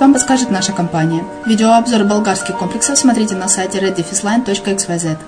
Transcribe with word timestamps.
вам 0.00 0.14
подскажет 0.14 0.50
наша 0.50 0.72
компания. 0.72 1.22
Видеообзор 1.44 2.04
болгарских 2.04 2.56
комплексов 2.56 2.96
смотрите 2.96 3.34
на 3.34 3.46
сайте 3.46 3.78
reddefisline.xyz. 3.78 5.18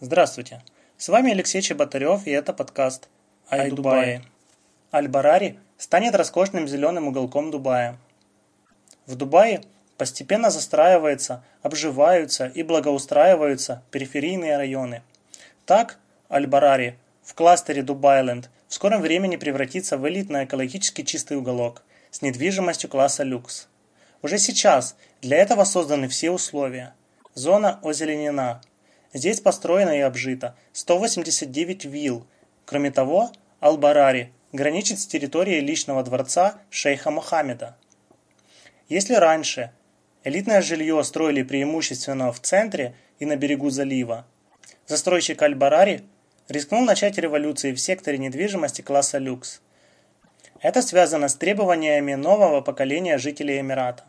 Здравствуйте, 0.00 0.62
с 0.98 1.08
вами 1.08 1.32
Алексей 1.32 1.62
Чеботарев 1.62 2.26
и 2.26 2.30
это 2.30 2.52
подкаст 2.52 3.08
«Ай 3.50 3.70
Дубае». 3.70 4.22
Аль-Барари 4.92 5.58
станет 5.78 6.14
роскошным 6.14 6.68
зеленым 6.68 7.08
уголком 7.08 7.50
Дубая. 7.50 7.96
В 9.06 9.16
Дубае 9.16 9.62
постепенно 10.02 10.50
застраиваются, 10.50 11.44
обживаются 11.62 12.48
и 12.48 12.64
благоустраиваются 12.64 13.84
периферийные 13.92 14.56
районы. 14.56 15.04
Так, 15.64 16.00
Аль-Барари 16.28 16.98
в 17.22 17.34
кластере 17.34 17.84
Дубайленд 17.84 18.50
в 18.66 18.74
скором 18.74 19.00
времени 19.00 19.36
превратится 19.36 19.96
в 19.96 20.08
элитный 20.08 20.44
экологически 20.44 21.02
чистый 21.02 21.36
уголок 21.36 21.84
с 22.10 22.20
недвижимостью 22.20 22.90
класса 22.90 23.22
люкс. 23.22 23.68
Уже 24.22 24.38
сейчас 24.38 24.96
для 25.20 25.36
этого 25.36 25.62
созданы 25.62 26.08
все 26.08 26.32
условия. 26.32 26.94
Зона 27.34 27.78
озеленена. 27.84 28.60
Здесь 29.12 29.40
построено 29.40 29.96
и 29.96 30.00
обжито 30.00 30.56
189 30.72 31.84
вилл. 31.84 32.26
Кроме 32.64 32.90
того, 32.90 33.30
Аль-Барари 33.62 34.32
граничит 34.50 34.98
с 34.98 35.06
территорией 35.06 35.60
личного 35.60 36.02
дворца 36.02 36.58
шейха 36.70 37.12
Мухаммеда. 37.12 37.76
Если 38.88 39.14
раньше 39.14 39.70
элитное 40.24 40.62
жилье 40.62 41.02
строили 41.04 41.42
преимущественно 41.42 42.32
в 42.32 42.40
центре 42.40 42.94
и 43.18 43.26
на 43.26 43.36
берегу 43.36 43.70
залива, 43.70 44.26
застройщик 44.86 45.40
Аль-Барари 45.42 46.04
рискнул 46.48 46.82
начать 46.82 47.18
революции 47.18 47.72
в 47.72 47.80
секторе 47.80 48.18
недвижимости 48.18 48.82
класса 48.82 49.18
люкс. 49.18 49.60
Это 50.60 50.82
связано 50.82 51.28
с 51.28 51.34
требованиями 51.34 52.14
нового 52.14 52.60
поколения 52.60 53.18
жителей 53.18 53.60
Эмирата. 53.60 54.04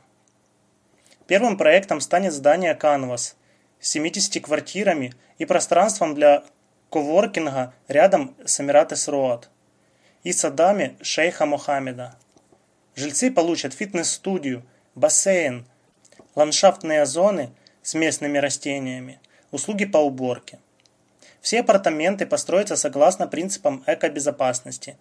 Первым 1.25 1.57
проектом 1.57 2.01
станет 2.01 2.33
здание 2.33 2.77
Canvas 2.79 3.33
с 3.79 3.89
70 3.89 4.43
квартирами 4.43 5.13
и 5.37 5.45
пространством 5.45 6.15
для 6.15 6.43
коворкинга 6.89 7.73
рядом 7.87 8.35
с 8.45 8.59
Эмиратес 8.59 9.07
Роад 9.07 9.49
и 10.23 10.31
садами 10.31 10.95
шейха 11.01 11.45
Мухаммеда. 11.45 12.15
Жильцы 12.95 13.31
получат 13.31 13.73
фитнес-студию, 13.73 14.63
бассейн, 14.93 15.65
ландшафтные 16.35 17.05
зоны 17.05 17.49
с 17.81 17.93
местными 17.93 18.37
растениями, 18.37 19.19
услуги 19.51 19.85
по 19.85 19.97
уборке. 19.97 20.59
Все 21.41 21.59
апартаменты 21.59 22.25
построятся 22.25 22.75
согласно 22.75 23.27
принципам 23.27 23.83
экобезопасности. 23.85 24.97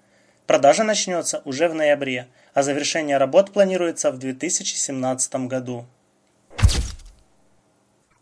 Продажа 0.46 0.82
начнется 0.82 1.40
уже 1.44 1.68
в 1.68 1.74
ноябре, 1.74 2.26
а 2.52 2.62
завершение 2.62 3.16
работ 3.16 3.52
планируется 3.52 4.10
в 4.10 4.18
2017 4.18 5.34
году. 5.46 5.86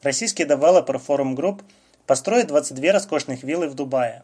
Российский 0.03 0.45
девелопер 0.45 0.97
Forum 0.97 1.35
Group 1.35 1.63
построит 2.06 2.49
22 2.49 2.93
роскошных 2.93 3.43
виллы 3.43 3.69
в 3.69 3.75
Дубае. 3.75 4.23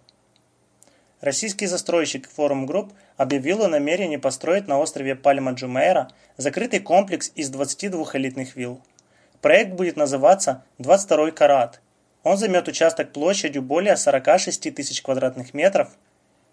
Российский 1.26 1.66
застройщик 1.66 2.28
Forum 2.36 2.68
Group 2.68 2.92
объявил 3.16 3.64
о 3.64 3.68
намерении 3.68 4.16
построить 4.16 4.68
на 4.68 4.78
острове 4.78 5.16
Пальма-Джумейра 5.16 6.12
закрытый 6.36 6.78
комплекс 6.78 7.32
из 7.34 7.50
22 7.50 8.10
элитных 8.12 8.54
вилл. 8.54 8.80
Проект 9.42 9.72
будет 9.72 9.96
называться 9.96 10.62
«22 10.78 11.32
карат». 11.32 11.80
Он 12.22 12.36
займет 12.36 12.68
участок 12.68 13.10
площадью 13.10 13.62
более 13.62 13.96
46 13.96 14.72
тысяч 14.72 15.02
квадратных 15.02 15.52
метров. 15.52 15.88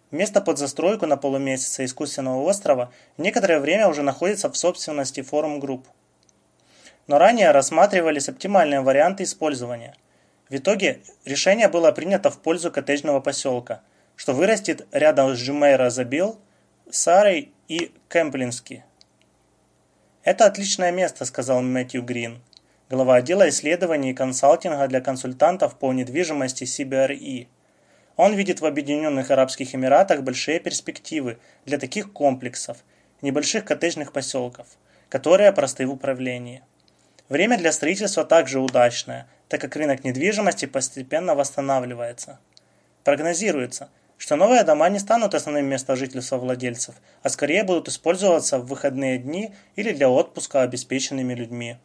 Место 0.10 0.42
под 0.42 0.58
застройку 0.58 1.06
на 1.06 1.18
полумесяце 1.18 1.86
искусственного 1.86 2.42
острова 2.42 2.92
некоторое 3.20 3.60
время 3.60 3.88
уже 3.88 4.02
находится 4.02 4.50
в 4.50 4.58
собственности 4.58 5.20
Forum 5.20 5.62
Group. 5.62 5.84
Но 7.06 7.20
ранее 7.20 7.52
рассматривались 7.52 8.28
оптимальные 8.28 8.82
варианты 8.82 9.22
использования. 9.22 9.94
В 10.50 10.56
итоге 10.56 11.02
решение 11.26 11.68
было 11.68 11.92
принято 11.92 12.32
в 12.32 12.40
пользу 12.40 12.72
коттеджного 12.72 13.20
поселка– 13.20 13.84
что 14.16 14.34
вырастет 14.34 14.88
рядом 14.92 15.36
с 15.36 15.40
Джумейра 15.40 15.90
Забил, 15.90 16.40
Сарой 16.90 17.52
и 17.68 17.92
Кемплински. 18.10 18.84
«Это 20.24 20.46
отличное 20.46 20.92
место»,– 20.92 21.26
сказал 21.26 21.62
Мэтью 21.62 22.04
Грин, 22.04 22.42
глава 22.90 23.16
отдела 23.16 23.50
исследований 23.50 24.12
и 24.12 24.14
консалтинга 24.14 24.88
для 24.88 25.02
консультантов 25.02 25.78
по 25.78 25.92
недвижимости 25.92 26.64
CBRE. 26.64 27.48
Он 28.16 28.34
видит 28.34 28.62
в 28.62 28.66
Объединенных 28.66 29.32
Арабских 29.32 29.74
Эмиратах 29.74 30.22
большие 30.22 30.60
перспективы 30.60 31.40
для 31.66 31.80
таких 31.80 32.14
комплексов, 32.14 32.78
небольших 33.22 33.66
коттеджных 33.66 34.14
поселков, 34.14 34.68
которые 35.10 35.52
просты 35.52 35.88
в 35.88 35.92
управлении. 35.92 36.62
Время 37.28 37.58
для 37.58 37.72
строительства 37.72 38.24
также 38.24 38.60
удачное, 38.60 39.28
так 39.50 39.60
как 39.60 39.76
рынок 39.76 40.04
недвижимости 40.04 40.66
постепенно 40.66 41.34
восстанавливается. 41.36 42.40
Прогнозируется– 43.04 43.90
что 44.18 44.36
новые 44.36 44.64
дома 44.64 44.90
не 44.90 45.00
станут 45.00 45.36
основным 45.36 45.66
местом 45.66 45.96
жительства 45.96 46.38
владельцев, 46.38 46.96
а 47.22 47.30
скорее 47.30 47.64
будут 47.64 47.88
использоваться 47.88 48.60
в 48.60 48.68
выходные 48.68 49.18
дни 49.18 49.54
или 49.76 49.92
для 49.92 50.10
отпуска 50.10 50.62
обеспеченными 50.62 51.34
людьми. 51.34 51.78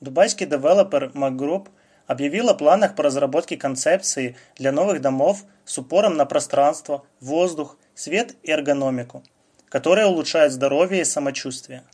Дубайский 0.00 0.46
девелопер 0.46 1.12
MacGroup 1.14 1.68
объявил 2.06 2.50
о 2.50 2.54
планах 2.54 2.94
по 2.94 3.02
разработке 3.02 3.56
концепции 3.56 4.36
для 4.56 4.72
новых 4.72 5.00
домов 5.00 5.44
с 5.64 5.78
упором 5.78 6.16
на 6.16 6.26
пространство, 6.26 7.04
воздух, 7.20 7.78
свет 7.94 8.36
и 8.42 8.50
эргономику, 8.50 9.22
которые 9.68 10.06
улучшают 10.06 10.52
здоровье 10.52 11.02
и 11.02 11.04
самочувствие. 11.04 11.84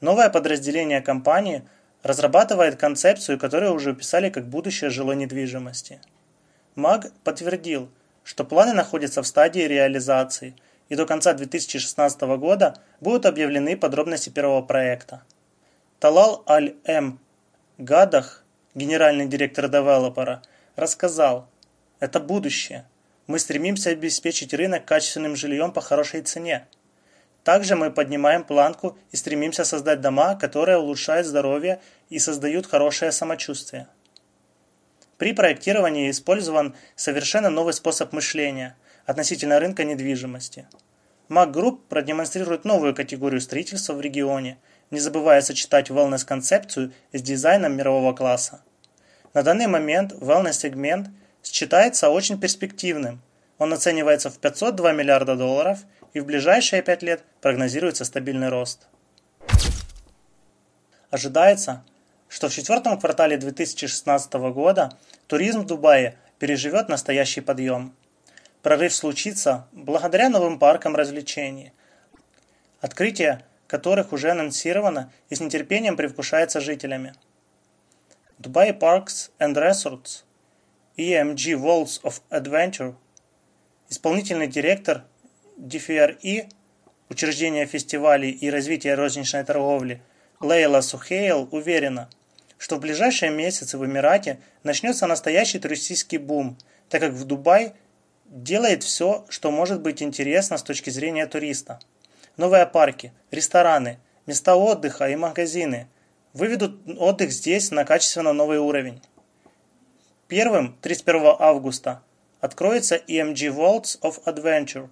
Новое 0.00 0.28
подразделение 0.28 1.00
компании 1.00 1.62
разрабатывает 2.02 2.76
концепцию, 2.76 3.38
которую 3.38 3.74
уже 3.74 3.90
описали 3.90 4.30
как 4.30 4.48
будущее 4.48 4.90
жилой 4.90 5.16
недвижимости– 5.16 6.00
МАГ 6.76 7.10
подтвердил, 7.24 7.90
что 8.22 8.44
планы 8.44 8.74
находятся 8.74 9.22
в 9.22 9.26
стадии 9.26 9.60
реализации, 9.60 10.54
и 10.90 10.94
до 10.94 11.06
конца 11.06 11.32
2016 11.32 12.20
года 12.38 12.76
будут 13.00 13.24
объявлены 13.24 13.76
подробности 13.76 14.28
первого 14.28 14.60
проекта. 14.62 15.22
Талал 15.98 16.44
Аль-Эм 16.46 17.18
Гадах, 17.78 18.44
генеральный 18.74 19.26
директор 19.26 19.68
девелопера, 19.68 20.42
рассказал, 20.76 21.48
это 21.98 22.20
будущее. 22.20 22.84
Мы 23.26 23.38
стремимся 23.38 23.90
обеспечить 23.90 24.52
рынок 24.52 24.84
качественным 24.84 25.34
жильем 25.34 25.72
по 25.72 25.80
хорошей 25.80 26.20
цене. 26.20 26.66
Также 27.42 27.74
мы 27.74 27.90
поднимаем 27.90 28.44
планку 28.44 28.98
и 29.12 29.16
стремимся 29.16 29.64
создать 29.64 30.02
дома, 30.02 30.34
которые 30.36 30.76
улучшают 30.78 31.26
здоровье 31.26 31.80
и 32.10 32.18
создают 32.18 32.66
хорошее 32.66 33.12
самочувствие. 33.12 33.88
При 35.18 35.32
проектировании 35.32 36.10
использован 36.10 36.74
совершенно 36.94 37.48
новый 37.48 37.72
способ 37.72 38.12
мышления 38.12 38.76
относительно 39.06 39.58
рынка 39.58 39.84
недвижимости. 39.84 40.66
Mac 41.28 41.52
Group 41.52 41.80
продемонстрирует 41.88 42.64
новую 42.64 42.94
категорию 42.94 43.40
строительства 43.40 43.94
в 43.94 44.00
регионе, 44.00 44.58
не 44.90 45.00
забывая 45.00 45.40
сочетать 45.40 45.90
wellness-концепцию 45.90 46.92
с 47.12 47.22
дизайном 47.22 47.76
мирового 47.76 48.12
класса. 48.12 48.62
На 49.32 49.42
данный 49.42 49.66
момент 49.66 50.12
wellness-сегмент 50.12 51.08
считается 51.42 52.10
очень 52.10 52.38
перспективным. 52.38 53.22
Он 53.58 53.72
оценивается 53.72 54.30
в 54.30 54.38
502 54.38 54.92
миллиарда 54.92 55.34
долларов 55.34 55.80
и 56.12 56.20
в 56.20 56.26
ближайшие 56.26 56.82
5 56.82 57.02
лет 57.02 57.24
прогнозируется 57.40 58.04
стабильный 58.04 58.50
рост. 58.50 58.86
Ожидается, 61.10 61.84
что 62.28 62.48
в 62.48 62.52
четвертом 62.52 62.98
квартале 62.98 63.36
2016 63.36 64.32
года 64.52 64.98
туризм 65.26 65.60
в 65.60 65.66
Дубае 65.66 66.16
переживет 66.38 66.88
настоящий 66.88 67.40
подъем. 67.40 67.94
Прорыв 68.62 68.92
случится 68.94 69.66
благодаря 69.72 70.28
новым 70.28 70.58
паркам 70.58 70.96
развлечений, 70.96 71.72
открытие 72.80 73.44
которых 73.68 74.12
уже 74.12 74.30
анонсировано 74.30 75.12
и 75.28 75.34
с 75.34 75.40
нетерпением 75.40 75.96
привкушается 75.96 76.60
жителями. 76.60 77.14
Dubai 78.38 78.76
Parks 78.78 79.30
and 79.38 79.54
Resorts, 79.54 80.24
EMG 80.96 81.54
Worlds 81.54 82.02
of 82.02 82.20
Adventure, 82.30 82.94
исполнительный 83.88 84.46
директор 84.46 85.04
DFRE, 85.58 86.50
учреждения 87.08 87.66
фестивалей 87.66 88.30
и 88.30 88.50
развития 88.50 88.94
розничной 88.94 89.44
торговли– 89.44 90.02
Лейла 90.40 90.82
Сухейл 90.82 91.48
уверена, 91.50 92.10
что 92.58 92.76
в 92.76 92.80
ближайшие 92.80 93.30
месяцы 93.30 93.78
в 93.78 93.86
Эмирате 93.86 94.38
начнется 94.62 95.06
настоящий 95.06 95.58
туристический 95.58 96.18
бум, 96.18 96.58
так 96.90 97.00
как 97.00 97.12
в 97.12 97.24
Дубай 97.24 97.72
делает 98.26 98.82
все, 98.82 99.24
что 99.30 99.50
может 99.50 99.80
быть 99.80 100.02
интересно 100.02 100.58
с 100.58 100.62
точки 100.62 100.90
зрения 100.90 101.26
туриста. 101.26 101.80
Новые 102.36 102.66
парки, 102.66 103.12
рестораны, 103.30 103.98
места 104.26 104.56
отдыха 104.56 105.08
и 105.08 105.16
магазины 105.16 105.88
выведут 106.34 106.82
отдых 106.98 107.32
здесь 107.32 107.70
на 107.70 107.84
качественно 107.86 108.34
новый 108.34 108.58
уровень. 108.58 109.00
Первым 110.28 110.76
31 110.82 111.36
августа 111.38 112.02
откроется 112.40 112.96
EMG 112.96 113.54
Worlds 113.56 113.98
of 114.02 114.22
Adventure, 114.24 114.90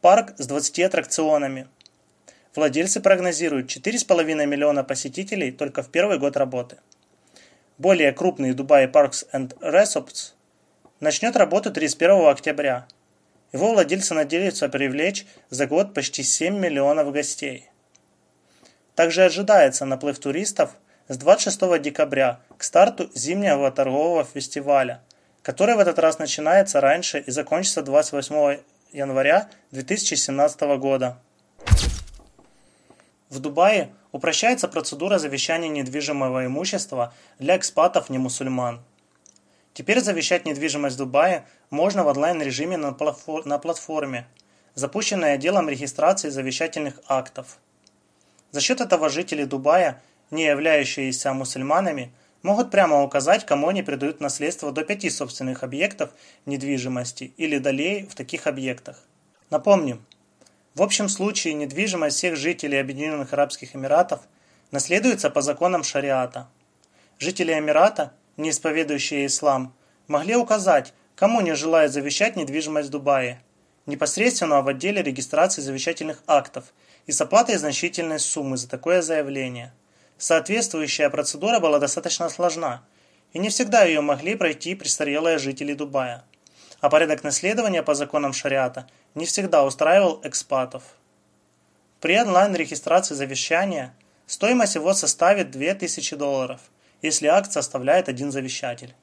парк 0.00 0.34
с 0.38 0.46
20 0.48 0.80
аттракционами– 0.80 1.68
Владельцы 2.54 3.00
прогнозируют 3.00 3.74
4,5 3.74 4.46
миллиона 4.46 4.84
посетителей 4.84 5.52
только 5.52 5.82
в 5.82 5.88
первый 5.88 6.18
год 6.18 6.36
работы. 6.36 6.78
Более 7.78 8.12
крупный 8.12 8.52
Dubai 8.52 8.92
Parks 8.92 9.26
and 9.32 9.58
Resorts 9.60 10.34
начнет 11.00 11.34
работу 11.34 11.72
31 11.72 12.28
октября. 12.28 12.86
его 13.52 13.72
владельцы 13.72 14.12
надеются 14.12 14.68
привлечь 14.68 15.26
за 15.48 15.66
год 15.66 15.94
почти 15.94 16.22
7 16.22 16.58
миллионов 16.58 17.10
гостей. 17.10 17.70
Также 18.94 19.24
ожидается 19.24 19.86
наплыв 19.86 20.18
туристов 20.18 20.76
с 21.08 21.16
26 21.16 21.80
декабря 21.80 22.40
к 22.58 22.64
старту 22.64 23.10
зимнего 23.14 23.70
торгового 23.70 24.24
фестиваля, 24.24 25.00
который 25.42 25.74
в 25.74 25.78
этот 25.78 25.98
раз 25.98 26.18
начинается 26.18 26.82
раньше 26.82 27.18
и 27.20 27.30
закончится 27.30 27.82
28 27.82 28.60
января 28.92 29.48
2017 29.70 30.60
года. 30.78 31.18
В 33.32 33.38
Дубае 33.38 33.88
упрощается 34.12 34.68
процедура 34.68 35.18
завещания 35.18 35.70
недвижимого 35.70 36.44
имущества 36.44 37.14
для 37.38 37.56
экспатов-не-мусульман. 37.56 38.82
Теперь 39.72 40.02
завещать 40.02 40.44
недвижимость 40.44 40.96
в 40.96 40.98
Дубае 40.98 41.46
можно 41.70 42.04
в 42.04 42.08
онлайн-режиме 42.08 42.76
на, 42.76 42.92
платформе, 42.92 44.26
запущенной 44.74 45.32
отделом 45.32 45.70
регистрации 45.70 46.28
завещательных 46.28 47.00
актов. 47.08 47.56
За 48.50 48.60
счет 48.60 48.82
этого 48.82 49.08
жители 49.08 49.44
Дубая, 49.44 50.02
не 50.30 50.44
являющиеся 50.44 51.32
мусульманами, 51.32 52.12
могут 52.42 52.70
прямо 52.70 53.02
указать, 53.02 53.46
кому 53.46 53.68
они 53.68 53.82
придают 53.82 54.20
наследство 54.20 54.72
до 54.72 54.84
пяти 54.84 55.08
собственных 55.08 55.62
объектов 55.62 56.10
недвижимости 56.44 57.32
или 57.38 57.56
долей 57.56 58.06
в 58.10 58.14
таких 58.14 58.46
объектах. 58.46 59.02
Напомним, 59.48 60.04
в 60.74 60.82
общем 60.82 61.08
случае 61.08 61.54
недвижимость 61.54 62.16
всех 62.16 62.36
жителей 62.36 62.80
Объединенных 62.80 63.32
Арабских 63.34 63.76
Эмиратов 63.76 64.20
наследуется 64.70 65.28
по 65.28 65.42
законам 65.42 65.84
шариата. 65.84 66.48
Жители 67.18 67.52
Эмирата, 67.52 68.14
не 68.38 68.50
исповедующие 68.50 69.26
ислам, 69.26 69.74
могли 70.08 70.34
указать, 70.34 70.94
кому 71.14 71.42
не 71.42 71.54
желают 71.54 71.92
завещать 71.92 72.36
недвижимость 72.36 72.88
в 72.88 72.92
Дубае, 72.92 73.42
непосредственно 73.84 74.62
в 74.62 74.68
отделе 74.68 75.02
регистрации 75.02 75.60
завещательных 75.60 76.22
актов 76.26 76.72
и 77.06 77.12
с 77.12 77.20
оплатой 77.20 77.56
значительной 77.56 78.18
суммы 78.18 78.56
за 78.56 78.68
такое 78.68 79.02
заявление. 79.02 79.74
Соответствующая 80.16 81.10
процедура 81.10 81.60
была 81.60 81.80
достаточно 81.80 82.30
сложна, 82.30 82.82
и 83.34 83.38
не 83.38 83.50
всегда 83.50 83.84
ее 83.84 84.00
могли 84.00 84.36
пройти 84.36 84.74
престарелые 84.74 85.38
жители 85.38 85.74
Дубая. 85.74 86.24
А 86.82 86.90
порядок 86.90 87.22
наследования 87.22 87.84
по 87.84 87.94
законам 87.94 88.32
шариата 88.32 88.88
не 89.14 89.24
всегда 89.24 89.64
устраивал 89.64 90.20
экспатов. 90.24 90.82
При 92.00 92.20
онлайн-регистрации 92.20 93.14
завещания 93.14 93.94
стоимость 94.26 94.74
его 94.74 94.92
составит 94.92 95.52
2000 95.52 96.16
долларов, 96.16 96.60
если 97.00 97.28
акт 97.28 97.52
составляет 97.52 98.08
один 98.08 98.32
завещатель, 98.32 98.96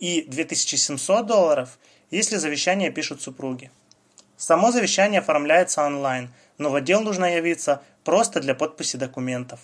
и 0.00 0.22
2700 0.22 1.24
долларов, 1.24 1.78
если 2.10 2.38
завещание 2.38 2.90
пишут 2.90 3.22
супруги. 3.22 3.70
Само 4.36 4.72
завещание 4.72 5.20
оформляется 5.20 5.84
онлайн, 5.84 6.34
но 6.58 6.70
в 6.70 6.74
отдел 6.74 7.02
нужно 7.02 7.36
явиться 7.36 7.82
просто 8.02 8.40
для 8.40 8.56
подписи 8.56 8.96
документов. 8.96 9.60